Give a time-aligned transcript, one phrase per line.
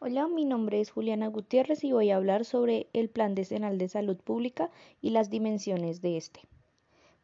[0.00, 3.88] Hola, mi nombre es Juliana Gutiérrez y voy a hablar sobre el Plan Decenal de
[3.88, 6.42] Salud Pública y las dimensiones de este.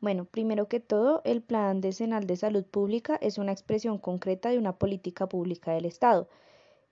[0.01, 4.59] Bueno, primero que todo, el Plan Decenal de Salud Pública es una expresión concreta de
[4.59, 6.29] una política pública del Estado,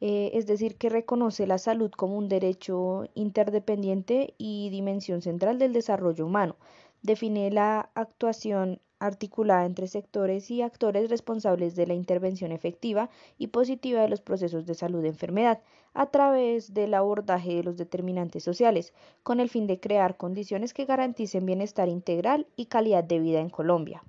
[0.00, 5.72] eh, es decir, que reconoce la salud como un derecho interdependiente y dimensión central del
[5.72, 6.54] desarrollo humano.
[7.02, 14.01] Define la actuación articulada entre sectores y actores responsables de la intervención efectiva y positiva
[14.01, 15.61] de los procesos de salud de enfermedad
[15.93, 20.84] a través del abordaje de los determinantes sociales, con el fin de crear condiciones que
[20.84, 24.05] garanticen bienestar integral y calidad de vida en Colombia.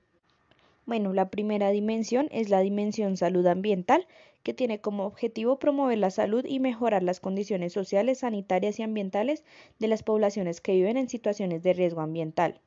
[0.86, 4.06] Bueno, la primera dimensión es la dimensión salud ambiental,
[4.44, 9.44] que tiene como objetivo promover la salud y mejorar las condiciones sociales, sanitarias y ambientales
[9.80, 12.60] de las poblaciones que viven en situaciones de riesgo ambiental.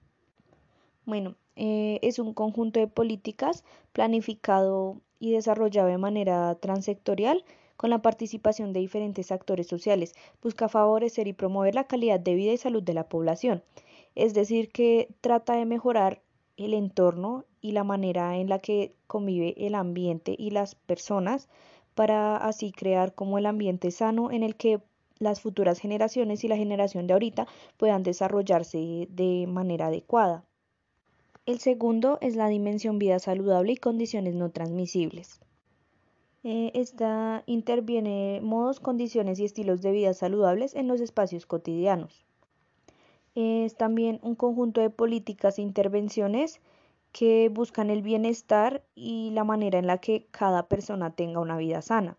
[1.06, 7.44] Bueno, eh, es un conjunto de políticas planificado y desarrollado de manera transectorial
[7.76, 10.14] con la participación de diferentes actores sociales.
[10.42, 13.62] Busca favorecer y promover la calidad de vida y salud de la población.
[14.16, 16.22] Es decir, que trata de mejorar
[16.56, 21.48] el entorno y la manera en la que convive el ambiente y las personas
[21.94, 24.80] para así crear como el ambiente sano en el que
[25.20, 30.44] las futuras generaciones y la generación de ahorita puedan desarrollarse de manera adecuada.
[31.46, 35.40] El segundo es la dimensión vida saludable y condiciones no transmisibles.
[36.42, 42.24] Eh, esta interviene modos, condiciones y estilos de vida saludables en los espacios cotidianos.
[43.36, 46.60] Es también un conjunto de políticas e intervenciones
[47.12, 51.80] que buscan el bienestar y la manera en la que cada persona tenga una vida
[51.80, 52.16] sana,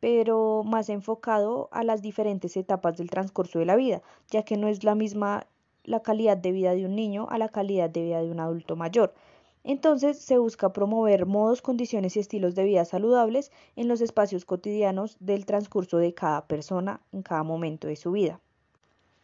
[0.00, 4.00] pero más enfocado a las diferentes etapas del transcurso de la vida,
[4.30, 5.46] ya que no es la misma
[5.84, 8.76] la calidad de vida de un niño a la calidad de vida de un adulto
[8.76, 9.14] mayor.
[9.62, 15.16] Entonces se busca promover modos, condiciones y estilos de vida saludables en los espacios cotidianos
[15.20, 18.40] del transcurso de cada persona en cada momento de su vida.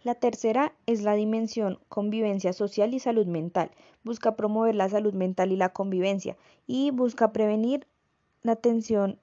[0.02, 3.70] La tercera es la dimensión convivencia social y salud mental.
[4.04, 6.36] Busca promover la salud mental y la convivencia
[6.66, 7.86] y busca prevenir
[8.42, 9.19] la atención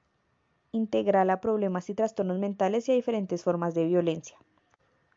[0.74, 4.38] integral a problemas y trastornos mentales y a diferentes formas de violencia.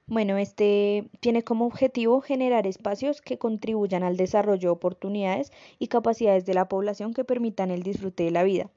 [0.09, 6.47] Bueno, este tiene como objetivo generar espacios que contribuyan al desarrollo de oportunidades y capacidades
[6.47, 8.71] de la población que permitan el disfrute de la vida.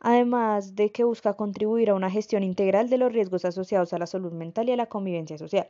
[0.00, 4.06] Además de que busca contribuir a una gestión integral de los riesgos asociados a la
[4.06, 5.68] salud mental y a la convivencia social.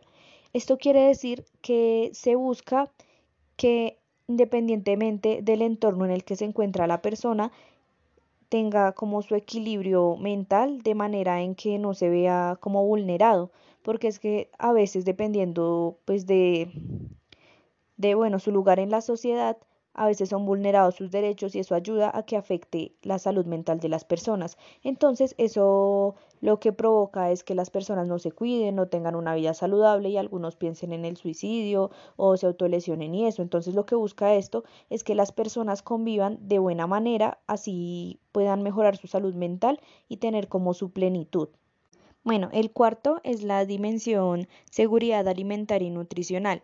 [0.53, 2.91] Esto quiere decir que se busca
[3.57, 7.53] que independientemente del entorno en el que se encuentra la persona,
[8.49, 13.51] tenga como su equilibrio mental de manera en que no se vea como vulnerado,
[13.85, 16.71] porque es que a veces dependiendo pues de,
[17.99, 19.59] de bueno, su lugar en la sociedad,
[19.93, 23.79] a veces son vulnerados sus derechos y eso ayuda a que afecte la salud mental
[23.81, 24.57] de las personas.
[24.83, 29.35] Entonces, eso lo que provoca es que las personas no se cuiden, no tengan una
[29.35, 33.43] vida saludable y algunos piensen en el suicidio o se autolesionen y eso.
[33.43, 38.63] Entonces, lo que busca esto es que las personas convivan de buena manera, así puedan
[38.63, 39.79] mejorar su salud mental
[40.09, 41.51] y tener como su plenitud.
[42.25, 46.63] Bueno, el cuarto es la dimensión seguridad alimentaria y nutricional.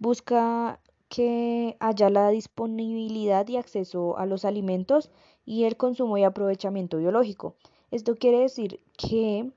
[0.00, 5.12] Busca que haya la disponibilidad y acceso a los alimentos
[5.46, 7.54] y el consumo y aprovechamiento biológico.
[7.92, 9.52] Esto quiere decir que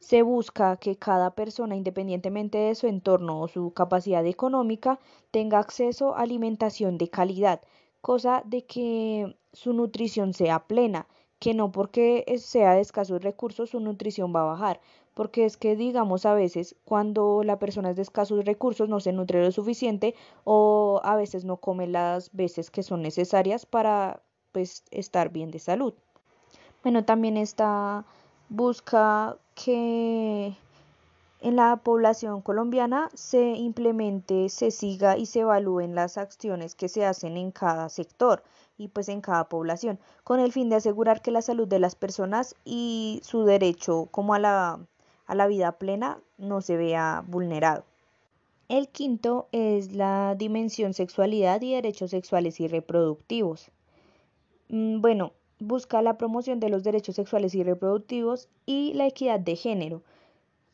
[0.00, 6.14] se busca que cada persona, independientemente de su entorno o su capacidad económica, tenga acceso
[6.14, 7.62] a alimentación de calidad,
[8.02, 11.06] cosa de que su nutrición sea plena,
[11.44, 14.80] que no porque sea de escasos recursos su nutrición va a bajar,
[15.12, 19.12] porque es que digamos a veces cuando la persona es de escasos recursos no se
[19.12, 24.22] nutre lo suficiente o a veces no come las veces que son necesarias para
[24.52, 25.92] pues estar bien de salud.
[26.82, 28.06] Bueno, también está
[28.48, 30.56] busca que
[31.44, 37.04] en la población colombiana se implemente, se siga y se evalúen las acciones que se
[37.04, 38.42] hacen en cada sector
[38.78, 41.96] y pues en cada población, con el fin de asegurar que la salud de las
[41.96, 44.80] personas y su derecho como a la
[45.26, 47.84] a la vida plena no se vea vulnerado.
[48.68, 53.70] El quinto es la dimensión sexualidad y derechos sexuales y reproductivos.
[54.70, 59.56] Mm, bueno, busca la promoción de los derechos sexuales y reproductivos y la equidad de
[59.56, 60.02] género.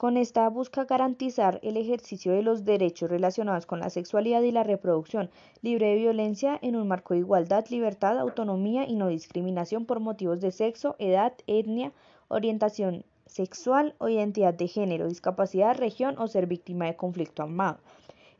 [0.00, 4.62] Con esta busca garantizar el ejercicio de los derechos relacionados con la sexualidad y la
[4.62, 5.28] reproducción,
[5.60, 10.40] libre de violencia en un marco de igualdad, libertad, autonomía y no discriminación por motivos
[10.40, 11.92] de sexo, edad, etnia,
[12.28, 17.76] orientación sexual o identidad de género, discapacidad, región o ser víctima de conflicto armado.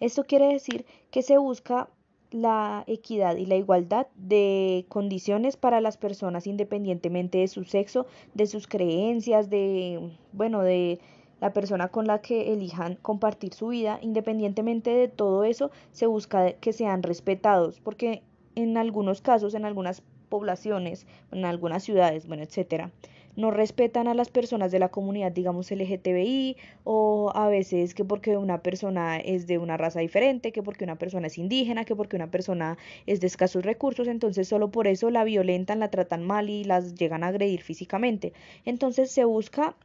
[0.00, 1.90] Esto quiere decir que se busca
[2.30, 8.46] la equidad y la igualdad de condiciones para las personas independientemente de su sexo, de
[8.46, 11.00] sus creencias, de, bueno, de
[11.40, 16.52] la persona con la que elijan compartir su vida, independientemente de todo eso, se busca
[16.52, 18.22] que sean respetados, porque
[18.54, 22.90] en algunos casos, en algunas poblaciones, en algunas ciudades, bueno, etcétera,
[23.37, 28.36] no respetan a las personas de la comunidad, digamos LGTBI, o a veces que porque
[28.36, 32.16] una persona es de una raza diferente, que porque una persona es indígena, que porque
[32.16, 32.76] una persona
[33.06, 36.94] es de escasos recursos, entonces solo por eso la violentan, la tratan mal y las
[36.94, 38.32] llegan a agredir físicamente.
[38.64, 39.76] Entonces se busca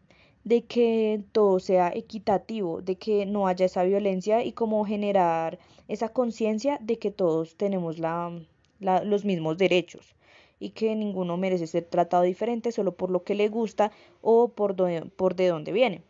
[0.45, 5.57] de que todo sea equitativo, de que no haya esa violencia y como generar
[5.87, 8.31] esa conciencia de que todos tenemos la,
[8.79, 10.15] los mismos derechos
[10.59, 14.75] y que ninguno merece ser tratado diferente solo por lo que le gusta o por,
[15.15, 16.03] por de dónde viene.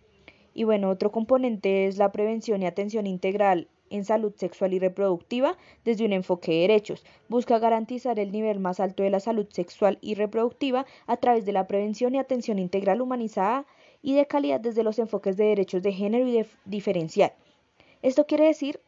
[0.54, 5.58] Y bueno, otro componente es la prevención y atención integral en salud sexual y reproductiva
[5.86, 7.06] desde un enfoque de derechos.
[7.30, 11.54] Busca garantizar el nivel más alto de la salud sexual y reproductiva a través de
[11.54, 13.66] la prevención y atención integral humanizada
[14.06, 17.34] y de calidad desde los enfoques de derechos de género y de diferencial.
[18.04, 18.80] Esto quiere decir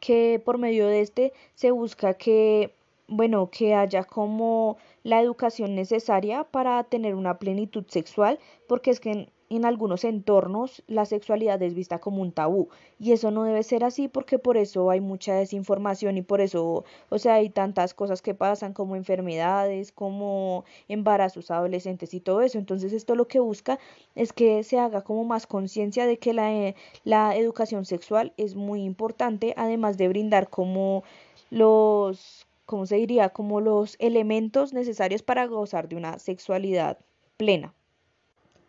[0.00, 2.74] que por medio de este se busca que,
[3.06, 9.28] bueno, que haya como la educación necesaria para tener una plenitud sexual, porque es que
[9.50, 12.68] en algunos entornos la sexualidad es vista como un tabú
[12.98, 16.84] y eso no debe ser así porque por eso hay mucha desinformación y por eso,
[17.08, 22.58] o sea, hay tantas cosas que pasan como enfermedades, como embarazos adolescentes y todo eso.
[22.58, 23.78] Entonces esto lo que busca
[24.14, 26.74] es que se haga como más conciencia de que la,
[27.04, 31.04] la educación sexual es muy importante, además de brindar como
[31.50, 33.30] los, ¿cómo se diría?
[33.30, 36.98] Como los elementos necesarios para gozar de una sexualidad
[37.36, 37.74] plena.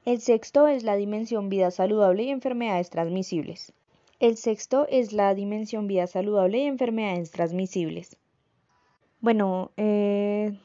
[0.06, 3.74] El sexto es la dimensión vida saludable y enfermedades transmisibles.
[4.20, 8.18] El sexto es la dimensión vida saludable y enfermedades transmisibles.
[9.20, 10.58] Bueno, eh,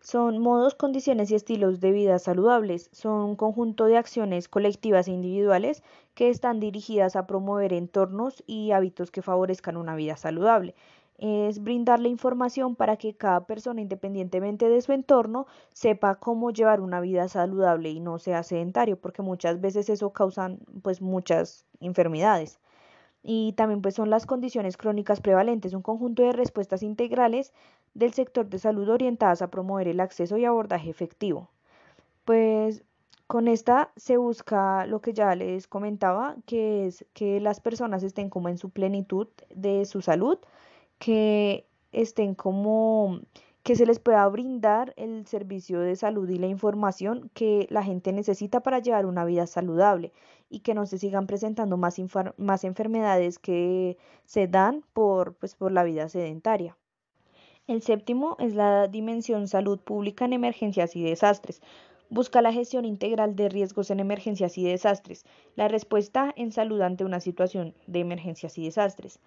[0.00, 2.90] son modos, condiciones y estilos de vida saludables.
[2.92, 8.72] Son un conjunto de acciones colectivas e individuales que están dirigidas a promover entornos y
[8.72, 10.74] hábitos que favorezcan una vida saludable
[11.20, 17.00] es brindarle información para que cada persona, independientemente de su entorno, sepa cómo llevar una
[17.00, 22.58] vida saludable y no sea sedentario, porque muchas veces eso causa pues muchas enfermedades.
[23.22, 27.52] Y también pues son las condiciones crónicas prevalentes, un conjunto de respuestas integrales
[27.92, 31.50] del sector de salud orientadas a promover el acceso y abordaje efectivo.
[32.24, 32.82] Pues
[33.26, 38.30] con esta se busca lo que ya les comentaba, que es que las personas estén
[38.30, 40.38] como en su plenitud de su salud,
[41.00, 43.20] que estén como
[43.62, 48.12] que se les pueda brindar el servicio de salud y la información que la gente
[48.12, 50.12] necesita para llevar una vida saludable
[50.50, 51.96] y que no se sigan presentando más,
[52.36, 56.76] más enfermedades que se dan por, pues, por la vida sedentaria.
[57.66, 61.62] El séptimo es la dimensión salud pública en emergencias y desastres.
[62.08, 65.24] Busca la gestión integral de riesgos en emergencias y desastres,
[65.54, 69.20] la respuesta en salud ante una situación de emergencias y desastres.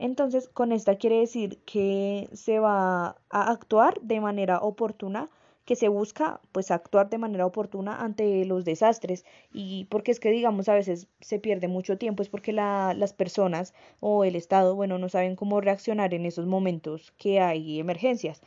[0.00, 5.28] Entonces, con esta quiere decir que se va a actuar de manera oportuna,
[5.66, 9.26] que se busca pues actuar de manera oportuna ante los desastres.
[9.52, 13.12] Y porque es que digamos a veces se pierde mucho tiempo es porque la, las
[13.12, 18.40] personas o el Estado bueno no saben cómo reaccionar en esos momentos que hay emergencias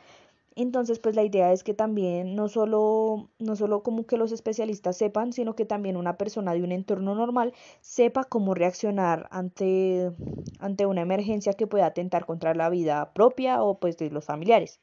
[0.56, 4.96] entonces, pues la idea es que también no solo, no solo como que los especialistas
[4.96, 10.12] sepan, sino que también una persona de un entorno normal sepa cómo reaccionar ante,
[10.60, 14.80] ante una emergencia que pueda atentar contra la vida propia o pues de los familiares.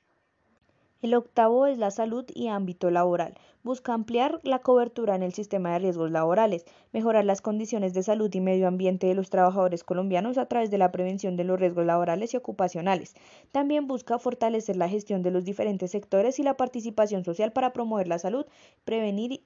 [1.01, 3.34] El octavo es la salud y ámbito laboral.
[3.63, 8.29] Busca ampliar la cobertura en el sistema de riesgos laborales, mejorar las condiciones de salud
[8.31, 11.88] y medio ambiente de los trabajadores colombianos a través de la prevención de los riesgos
[11.88, 13.15] laborales y ocupacionales.
[13.51, 18.08] También busca fortalecer la gestión de los diferentes sectores y la participación social para promover
[18.08, 18.46] la salud,
[18.84, 19.43] prevenir,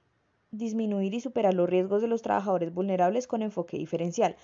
[0.50, 4.36] disminuir y superar los riesgos de los trabajadores vulnerables con enfoque diferencial.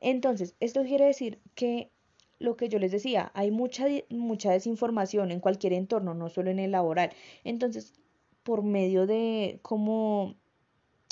[0.00, 1.90] Entonces, esto quiere decir que
[2.38, 6.58] lo que yo les decía, hay mucha, mucha desinformación en cualquier entorno, no solo en
[6.58, 7.10] el laboral.
[7.44, 7.94] Entonces,
[8.42, 10.36] por medio de cómo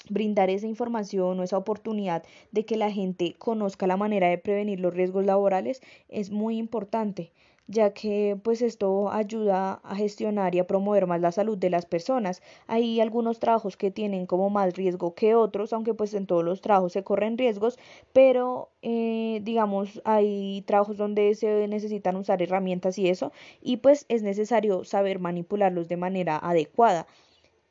[0.09, 4.81] brindar esa información o esa oportunidad de que la gente conozca la manera de prevenir
[4.81, 7.33] los riesgos laborales es muy importante
[7.69, 11.87] ya que pues esto ayuda a gestionar y a promover más la salud de las
[11.87, 12.43] personas.
[12.67, 16.61] Hay algunos trabajos que tienen como más riesgo que otros, aunque pues en todos los
[16.61, 17.79] trabajos se corren riesgos,
[18.13, 24.23] pero eh, digamos hay trabajos donde se necesitan usar herramientas y eso, y pues es
[24.23, 27.07] necesario saber manipularlos de manera adecuada.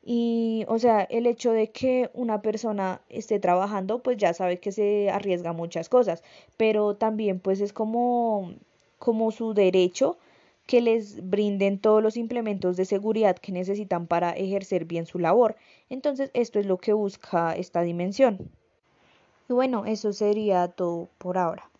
[0.08, 4.70] Y, o sea, el hecho de que una persona esté trabajando, pues ya sabe que
[4.70, 6.22] se arriesga muchas cosas,
[6.56, 8.54] pero también pues es como
[8.98, 10.18] como su derecho
[10.66, 15.56] que les brinden todos los implementos de seguridad que necesitan para ejercer bien su labor.
[15.88, 18.50] Entonces, esto es lo que busca esta dimensión.
[19.48, 21.70] Y bueno, eso sería todo por ahora.